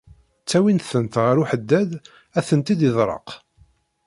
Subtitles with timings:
[0.41, 1.91] Ttawin-tent ɣer uḥeddad
[2.37, 3.29] ad tent-id-iḍerreq.